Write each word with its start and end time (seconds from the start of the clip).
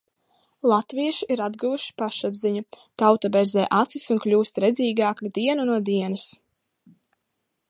Latvieši 0.69 1.27
ir 1.35 1.43
atguvuši 1.47 1.93
pašapziņu, 2.03 2.65
tauta 3.03 3.33
berzē 3.37 3.69
acis 3.83 4.09
un 4.17 4.25
kļūst 4.27 4.61
redzīgāka 4.67 5.35
dienu 5.41 5.71
no 5.73 5.81
dienas. 5.93 6.29